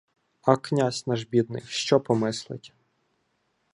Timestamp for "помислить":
1.99-2.73